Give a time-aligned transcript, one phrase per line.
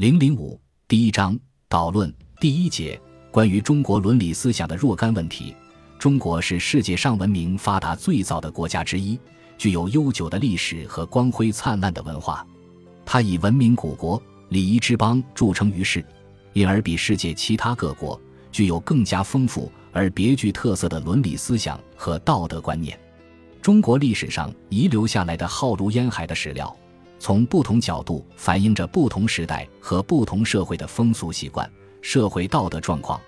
[0.00, 0.58] 零零五
[0.88, 1.38] 第一章
[1.68, 2.10] 导论
[2.40, 2.98] 第一节
[3.30, 5.54] 关于中国伦理思想的若干问题。
[5.98, 9.20] 中国是世界上文明发达最早的国家之一，
[9.58, 12.46] 具有悠久的历史和光辉灿烂的文化。
[13.04, 14.18] 它以文明古国、
[14.48, 16.02] 礼仪之邦著称于世，
[16.54, 18.18] 因而比世界其他各国
[18.50, 22.98] 具有更加丰富而别具特色的伦理思想和道德观念。
[23.60, 26.74] 中国历史上遗留下来的浩如烟海的史料。
[27.20, 33.20] 从不同角度反映着不同时代和不同社会的风俗习惯、社会道德状况，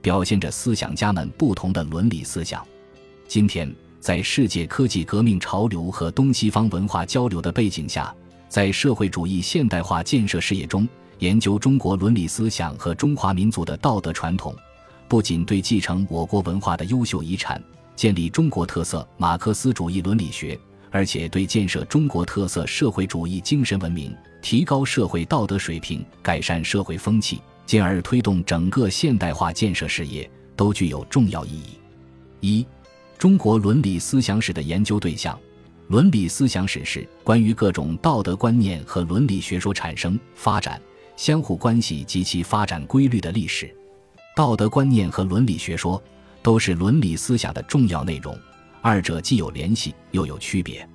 [0.00, 2.64] 表现着思想家们不同的伦理思想。
[3.26, 8.14] 今天，在世界科技革命潮流和东西方文化交流的背景下，
[8.48, 14.54] 在社会主义现代化建设事业中，研究中国伦理思想和中华民族的道德传统，
[15.08, 17.60] 不仅对继承我国文化的优秀遗产、
[17.96, 20.56] 建立中国特色马克思主义伦理学。
[20.90, 31.78] 而且对建设中国特色社会主义精神文明、提高社会道德水平、改善社会风气，进而推动整个现代化建设事业，都具有重要意义。
[32.40, 32.66] 一、
[33.18, 35.38] 中国伦理思想史的研究对象。
[35.88, 40.80] 伦理思想史是关于各种道德观念和伦理学说产生、发展、
[41.16, 43.74] 相互关系及其发展规律的历史。
[44.36, 46.00] 道德观念和伦理学说
[46.42, 48.38] 都是伦理思想的重要内容。
[48.82, 50.88] 二者既有联系，又有区别。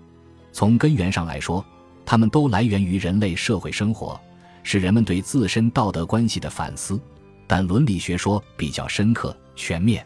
[0.51, 1.63] 从根源上来说，
[2.05, 4.19] 它们都来源于人类社会生活，
[4.63, 6.99] 是人们对自身道德关系的反思。
[7.47, 10.05] 但伦理学说比较深刻、全面，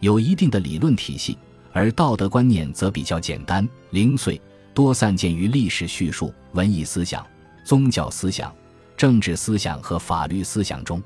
[0.00, 1.36] 有一定的理论体系；
[1.72, 4.40] 而道德观念则比较简单、零碎，
[4.72, 7.26] 多散见于历史叙述、文艺思想、
[7.62, 8.50] 宗教思想、
[8.96, 11.02] 政治思想和法律思想中。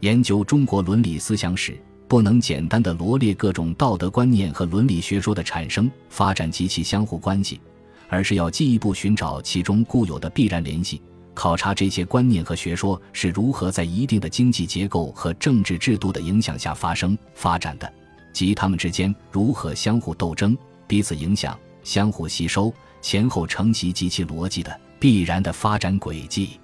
[0.00, 1.80] 研究中国伦理思想史。
[2.08, 7.60] 不能简单的罗列各种道德观念和伦理学说的产生、发展及其相互关系，
[8.08, 11.02] 而是要进一步寻找其中固有的必然联系，
[11.34, 17.92] 考察这些观念和学说是如何在一定的经济结构和政治制度的影响下发生、发展的，
[18.32, 22.72] 及他们之间如何相互斗争、彼此影响、相互吸收、
[23.02, 26.60] 前后承袭及其逻辑的必然的发展轨迹。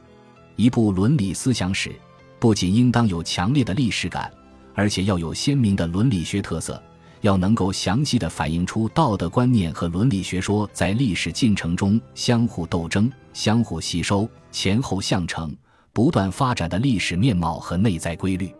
[0.54, 1.90] 一部伦理思想史，
[2.38, 4.32] 不仅应当有强烈的历史感。
[4.74, 6.82] 而且要有鲜明的伦理学特色，
[7.20, 15.54] 要能够详细的反映出道德观念和伦理学说在历史进程中相互斗争、相互吸收、前后相承、
[15.92, 18.52] 不断发展的历史面貌和内在规律。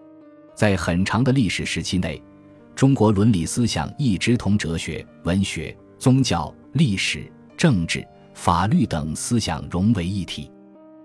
[0.55, 2.23] 在很长的历史时期内，
[2.77, 10.51] 中国伦理思想一直同哲学、文学、宗教、历史、政治、法律等思想融为一体，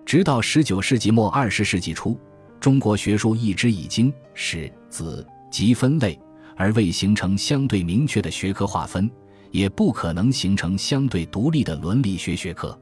[0.05, 2.19] 直到十九世纪末二十世纪初。
[2.59, 6.19] 中国学术一直以经史子集分类，
[6.55, 9.09] 而未形成相对明确的学科划分，
[9.51, 12.77] 也不可能形成相对独立的伦理学学科。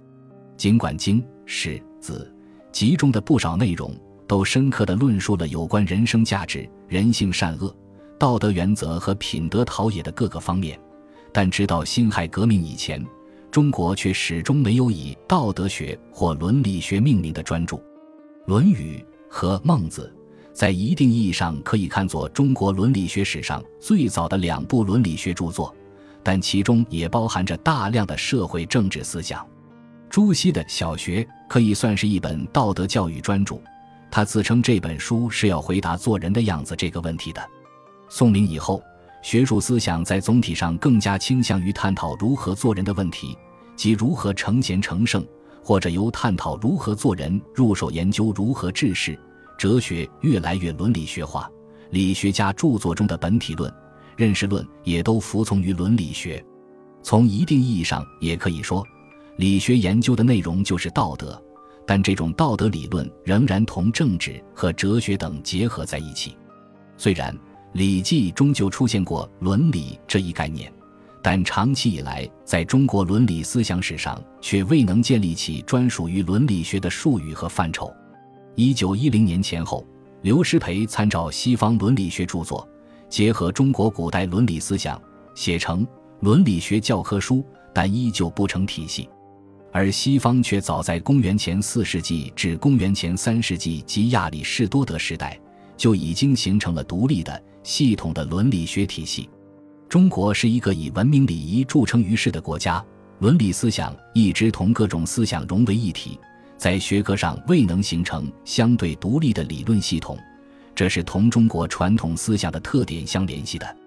[0.57, 2.33] 尽管经史子
[2.71, 3.93] 集中的不少内容
[4.25, 7.75] 都深刻地论述了有关人生价值、人性善恶、
[8.17, 10.79] 道德原则和品德陶冶的各个方面，
[11.33, 13.05] 但直到辛亥革命以前，
[13.51, 17.75] 中国却始终没有以道德学或伦理学命名的专著，
[18.45, 19.05] 《论语》。
[19.35, 20.09] 和《孟子》
[20.55, 25.75] 在一定意义上可以看作中国伦理学史上最早的两部伦理学著作，
[26.23, 29.45] 但其中也包含着大量的社会政治思想。
[30.09, 33.57] 朱熹的小学可以算是一本道德教育专著，
[34.09, 37.45] 他自称这本书是要回答做人的样子这个问题的。
[38.07, 38.81] 宋明以后，
[39.21, 43.37] 学术思想在总体上更加倾向于探讨如何做人的问题，
[43.75, 45.27] 即如何成贤成圣。
[45.65, 49.19] 或者由探讨如何做人入手研究如何治世，
[49.57, 51.49] 哲学越来越伦理学化，
[51.89, 53.73] 理学家著作中的本体论、
[54.15, 56.45] 认识论也都服从于伦理学。
[57.01, 58.85] 从一定意义上，也可以说，
[59.37, 61.41] 理学研究的内容就是道德，
[61.83, 66.37] 但这种道德理论仍然同政治和哲学等结合在一起。
[66.95, 67.33] 虽然
[67.73, 70.71] 《礼记》终究出现过“伦理”这一概念。
[71.27, 77.91] 但长期以来，在中国伦理思想史上却未能建立起专属于伦理学的术语和范畴。
[78.53, 79.83] 一九一零年前后，
[80.21, 82.69] 刘师培参照西方伦理学著作，
[83.09, 85.01] 结合中国古代伦理思想，
[85.33, 85.83] 写成
[86.19, 89.09] 伦理学教科书，但依旧不成体系。
[89.71, 95.39] 而西方却早在公元前四世纪至公元前三世纪及亚里士多德时代，
[95.75, 99.27] 就已经形成了独立的、系统的伦理学体系。
[99.95, 102.83] 中国是一个以文明礼仪著称于世的国家，
[103.19, 106.19] 伦理思想一直同各种思想融为一体，
[106.57, 110.17] 在学科上未能形成相对独立的理论系统，
[110.75, 113.77] 这是同中国传统思想的特点相联系的。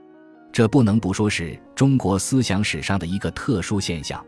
[0.50, 4.24] 这不能不说是中国思想史上的一个特殊现象。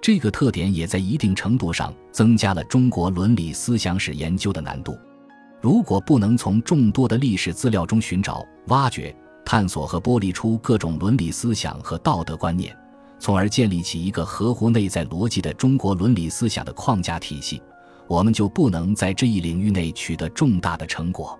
[0.00, 4.98] 这个特点也在一定程度上增加了中国伦理思想史研究的难度。
[5.60, 12.76] 如果不能从众多的历史资料中寻找、挖掘、探索和剥离出各种伦理思想和道德观念，
[13.18, 17.62] 从而建立起一个合乎内在逻辑的中国伦理思想的框架体系，
[18.06, 21.38] 我们就不能在这一领域内取得重大的成果。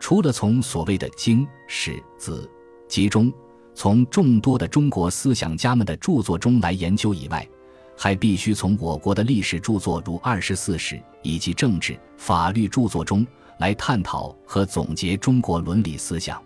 [0.00, 2.50] 除了从所谓的经史子
[2.88, 3.32] 集中，
[3.74, 7.46] 从众多的中国思想家们的著作中来研究以外，
[7.96, 13.26] 还必须从我国的历史著作如《二十四史》以及政治、法律著作中
[13.58, 16.42] 来探讨和总结中国伦理思想。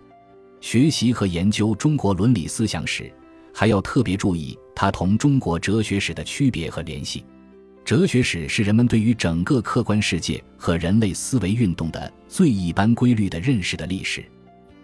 [0.67, 3.09] 学习和研究中国伦理思想史，
[3.53, 7.23] 还要特别注意它同中国哲学史的区别和联系。
[7.85, 14.25] 哲学史是人们对于整个客观世界和人类思维运动的最一般规律的认识的历史，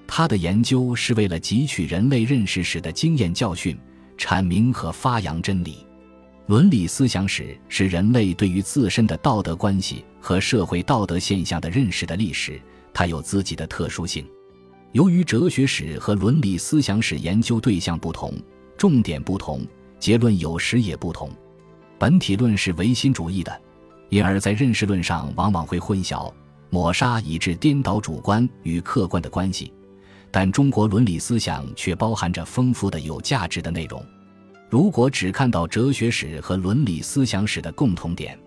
[0.07, 3.77] 它的研究是为了汲取人类认识史的经验教训，
[4.17, 5.85] 阐明和发扬真理。
[6.45, 12.57] 伦理思想史是人类对于自身的道德关系和社会道德现象的认识的历史，
[12.93, 14.25] 它有自己的特殊性。
[14.93, 18.31] 由于哲学史和伦理思想史研究对象不同，
[18.77, 19.65] 重点不同，
[19.99, 21.31] 结论有时也不同。
[21.97, 23.61] 本体论是唯心主义的，
[24.09, 26.31] 因而，在认识论上往往会混淆、
[26.69, 29.73] 抹杀，以致颠倒主观与客观的关系。
[30.29, 34.03] 但中国伦理思想却包含着丰富的有价值的内容。
[34.69, 38.37] 如果只看到哲学史和伦理思想史的共同点，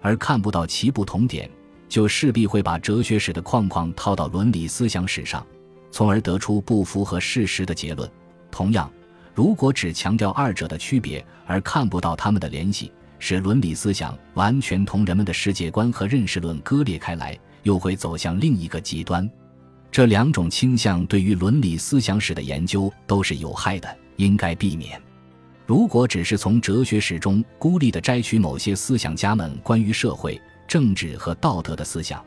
[0.00, 1.50] 而看不到其不同点，
[1.90, 5.46] 就势必会把哲学史的框框套到伦理思想史上，
[5.94, 8.10] 从而得出不符合事实的结论。
[8.50, 8.90] 同样，
[9.32, 19.30] 如果只强调二者的区别，而看不到他们的联系，使伦理思想完全同人们的世界观和认识论割裂开来，又会走向另一个极端。
[19.92, 25.00] 这两种倾向对于伦理思想史的研究都是有害的，应该避免。
[25.64, 32.20] 如果只是从哲学史中孤立地摘取某些思想家们关于社会、政治和道德的思想，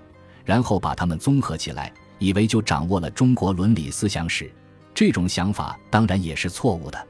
[0.46, 4.52] 然后把它们综合起来，以为就掌握了中国伦理思想史。
[4.94, 7.08] 这种想法当然也是错误的。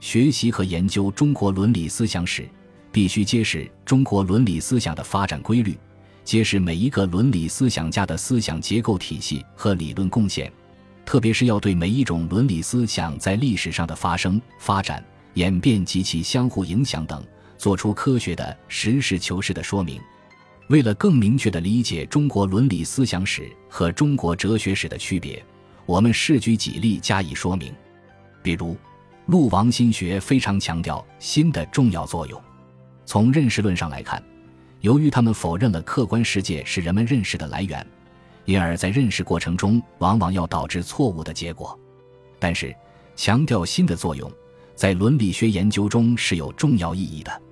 [0.00, 2.48] 学习和研究中国伦理思想史，
[2.90, 5.78] 必须揭示中国伦理思想的发展规律，
[6.24, 10.50] 揭示每一个伦理思想家的思想结构体系和理论贡献，
[11.04, 15.04] 特别是要对每一种伦理思想在历史上的发生、发展、
[15.34, 17.24] 演变及其相互影响等，
[17.58, 20.00] 做出科学的、实事求是的说明。
[20.70, 25.44] 为了更明确地理解中国伦理思想史和中国哲学史的区别。
[25.84, 27.74] 我们试举几例加以说明，
[28.40, 28.76] 比如，
[29.26, 32.40] 陆王心学非常强调心的重要作用。
[33.04, 34.22] 从认识论上来看，
[34.80, 37.84] 由于他们否认了客观世界是人们认识的来源，
[38.44, 41.76] 因而，在认识过程中往往要导致错误的结果。
[42.38, 42.72] 但是，
[43.16, 44.30] 强调心的作用，
[44.76, 47.42] 在伦理学研究中是有重要意义的。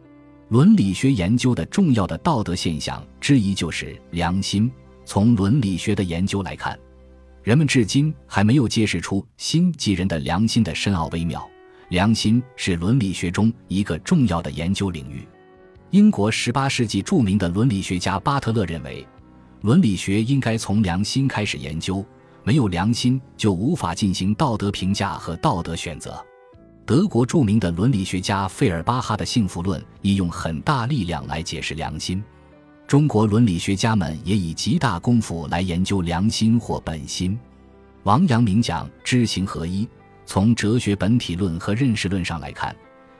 [0.48, 4.70] 伦理学研究的重要的道德现象之一就是良心。
[5.04, 6.78] 从伦理学的研究来看。
[7.42, 11.46] 人们至今还没有揭示出心即人的良心的深奥微妙。
[11.90, 15.26] 良心是伦理学中一个重要的研究领域。
[15.90, 19.06] 英国18世纪著名的伦理学家巴特勒认为，
[19.62, 22.04] 伦理学应该从良心开始研究，
[22.42, 26.22] 没有良心就无法进行道德评价和道德选择。
[26.88, 32.25] 德国著名的伦理学家费尔巴哈的幸福论亦用很大力量来解释良心。
[32.87, 37.38] 中国伦理学家们也以极大功夫来研究良心或本心。
[38.04, 39.87] 王阳明讲知行合一，
[40.25, 42.75] 从哲学本体论和认识论上来看，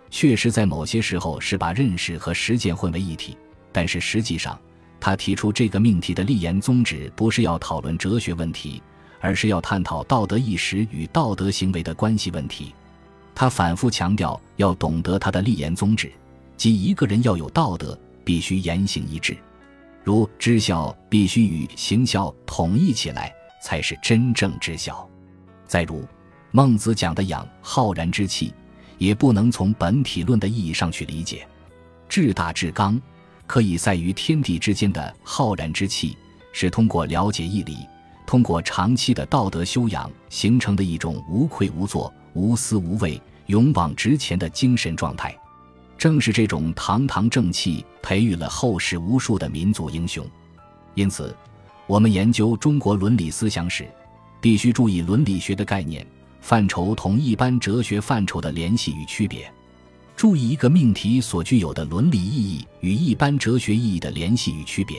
[0.09, 3.37] 确实在某些时候是把认识和实践混为一体。
[3.71, 4.59] 但是实际上，
[4.99, 8.83] 他提出这个命题的立言宗旨不是要讨论哲学问题，
[9.21, 12.73] 而是要探讨道德意识与道德行为的关系问题。
[13.41, 16.11] 他反复强调要懂得他的立言宗旨，
[16.57, 19.39] 即一个人要有道德，必须言行一致。
[20.03, 25.09] 如知孝必须与行孝统一起来，才是真正知孝。
[25.69, 26.05] 再如
[26.51, 28.53] 孟子讲的养浩然之气，
[28.99, 31.47] 也不能从本体论的意义上去理解。
[32.09, 33.01] 至大至刚，
[33.47, 36.19] 可以在于天地之间的浩然之气，
[36.53, 37.87] 是通过了解义理，
[38.27, 45.37] 通过长期的道德修养形成的一种无愧无作、无私无畏、勇往直前的精神状态。
[45.99, 50.25] 正是这种堂堂正气，培育了后世无数的民族英雄。
[50.95, 51.37] 因此，
[51.89, 53.85] 我们研究中国伦理思想史，
[54.41, 56.07] 必须注意伦理学的概念
[56.41, 59.53] 范畴同一般哲学范畴的联系与区别，
[60.15, 64.99] 注意一个命题所具有的伦理意义与一般哲学意义的联系与区别。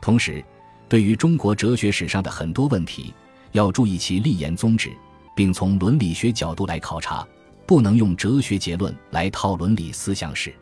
[0.00, 0.42] 同时，
[0.88, 3.12] 对于中国哲学史上的很多问题，
[3.52, 4.90] 要注意其立言宗旨，
[5.36, 7.26] 并从伦理学角度来考察。
[7.72, 10.52] 不能用哲学结论来套伦理思想史。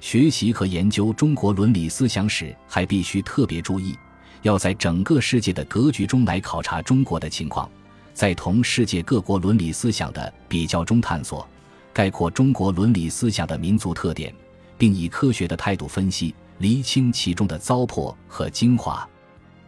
[0.00, 3.96] 学习和研究中国伦理思想史，还必须特别注意，
[4.42, 7.66] 要在整个世界的格局中来考察中国的情况，
[8.12, 11.48] 在同世界各国伦理思想的比较中探索、
[11.90, 14.30] 概括中国伦理思想的民族特点，
[14.76, 19.08] 并以科学的态度分析、厘清其中的糟粕和精华。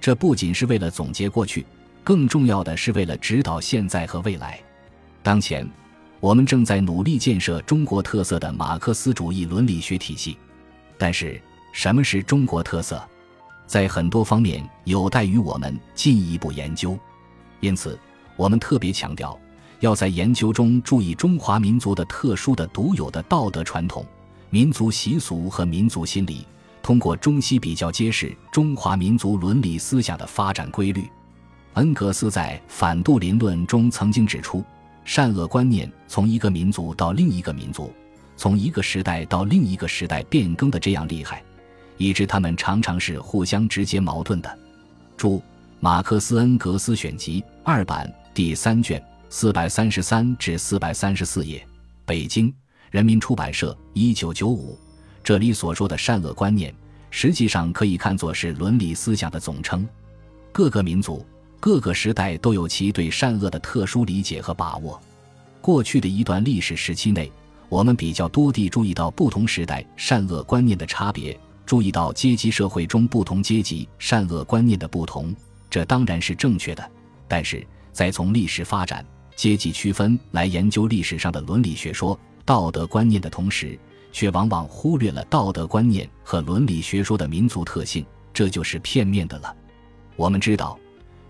[0.02, 1.64] 这不仅是为了总结过去，
[2.02, 4.60] 更重要的是为了指导现在和未来。
[5.22, 5.66] 当前，
[6.24, 10.38] 我们正在努力建设中国特色的马克思主义伦理学体系。
[10.96, 11.38] 但是，
[11.70, 12.98] 什么是中国特色，
[13.66, 16.98] 在很多方面有待于我们进一步研究。
[17.60, 18.00] 因此，
[18.36, 19.38] 我们特别强调，
[19.80, 24.02] 要在研究中注意中华民族的特殊的、独有的道德传统、
[24.48, 26.46] 民族习俗和民族心理。
[26.82, 31.06] 通过中西比较，揭示中华民族伦理思想的发展规律。
[31.74, 34.64] 恩格斯在《反杜林论》中曾经指出，
[35.04, 37.92] 善恶观念从一个民族到另一个民族，
[38.36, 41.42] 从一个时代到另一个时代变更的这样厉害，
[41.98, 44.58] 以致他们常常是互相直接矛盾的。
[45.16, 45.42] 注：
[45.80, 51.64] 马克思恩格斯选集二版第三卷四百三十三至四百三十四页，
[52.06, 52.52] 北京
[52.90, 54.78] 人民出版社，一九九五。
[55.22, 56.74] 这里所说的善恶观念，
[57.10, 59.86] 实际上可以看作是伦理思想的总称。
[60.52, 61.24] 各个民族、
[61.64, 65.00] 各个时代都有其对善恶的特殊理解和把握。
[65.62, 67.32] 过去的一段历史时期内，
[67.70, 75.34] 我们比较多地注意到不同时代善恶观念的差别，注意到阶级社会中不同阶级善恶观念的不同，
[75.70, 76.90] 这当然是正确的。
[77.26, 79.02] 但是在从历史发展、
[79.34, 83.78] 阶级区分来研究历史上的伦理学说、道德观念的同时，
[84.12, 88.04] 却往往忽略了道德观念和伦理学说的民族特性，
[88.34, 89.56] 这就是片面的了。
[90.14, 90.78] 我们知道，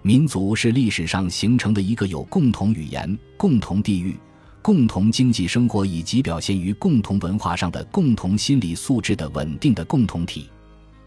[0.07, 4.15] 民族是历史上形成的一个有共同语言、共同地域、
[4.61, 10.51] 共同经济生活以及表现于共同文化上的共同心理素质的稳定的共同体。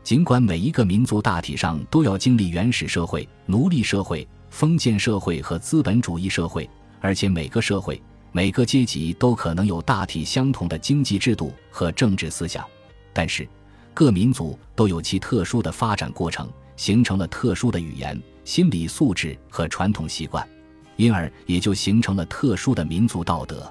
[0.01, 6.67] 尽管每一个民族大体上都要经历原始社会、奴隶社会、封建社会和资本主义社会，
[6.99, 8.01] 而且每个社会。
[8.31, 12.65] 每个阶级都可能有大体相同的经济制度和政治思想，
[13.13, 13.47] 但是
[13.93, 20.47] 各民族都有其特殊的发展过程，形成了特殊的语言、心理素质和传统习惯，
[20.95, 23.69] 因而也就形成了特殊的民族道德。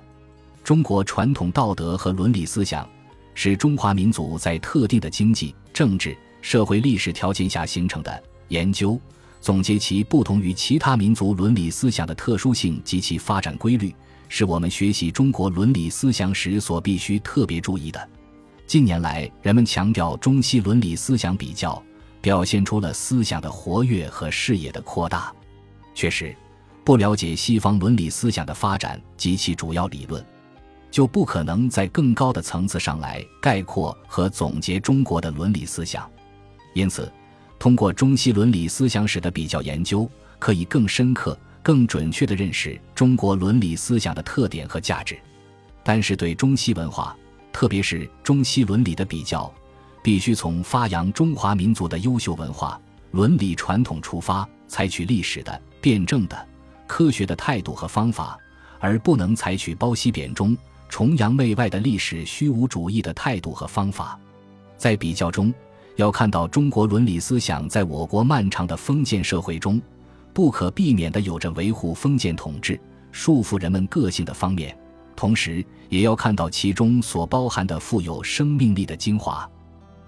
[0.63, 2.87] 中国传统道德和伦理思想
[3.33, 8.23] 是中华民族在特定的经济、政治、社会历史条件下形成的。
[8.49, 9.01] 研究
[9.41, 13.95] 总结其不同于其他民族伦理思想的特殊性及其发展规律。
[14.29, 18.09] 是我们学习中国伦理思想时所必须特别注意的。
[18.67, 21.83] 近年来，人们强调中西伦理思想比较，
[22.27, 25.33] 表现出了思想的活跃和视野的扩大。
[25.95, 26.35] 确实，
[26.83, 30.27] 不了解西方伦理思想的发展及其主要理论，
[30.91, 36.11] 就不可能在更高的层次上来概括和总结中国的伦理思想。
[36.75, 37.09] 因此，
[37.61, 41.39] 通过中西伦理思想史的比较研究，可以更深刻。
[41.63, 45.17] 更准确地认识中国伦理思想的特点和价值，
[45.85, 47.17] 但是对中西文化，
[47.53, 49.53] 特别是中西伦理的比较，
[50.07, 56.47] 必须从发扬中华民族的优秀文化伦理传统出发，采取历史的、辩证的、
[56.87, 58.39] 科学的态度和方法，
[58.79, 60.57] 而不能采取褒西贬中、
[60.89, 64.17] 崇洋媚外的历史虚无主义的态度和方法。
[64.77, 65.53] 在比较中，
[65.97, 69.83] 要看到中国伦理思想在我国漫长的封建社会中。
[70.33, 72.79] 不可避免的有着维护封建统治、
[73.11, 74.79] 束缚人们个性的方面，
[75.17, 79.51] 同时也要看到其中所包含的富有生命力的精华。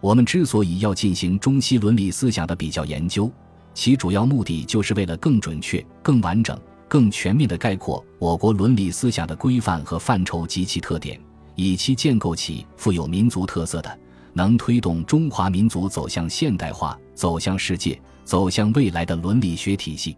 [0.00, 3.30] 我们之所以要进行中西伦理思想的比较研究，
[3.74, 11.20] 其主要目的就是为了更准确、更完整、更全面的概括我国伦理思想的规范和范畴及其特点，
[11.54, 13.98] 以期建构起富有民族特色的、
[14.32, 18.00] 能推动中华民族走向现代化、走向世界。
[18.28, 20.14] 走向未来的伦理学体系。